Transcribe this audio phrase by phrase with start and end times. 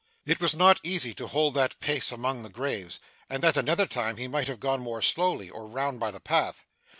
[0.25, 4.17] It was not easy to hold that pace among the graves, and at another time
[4.17, 6.65] he might have gone more slowly, or round by the path.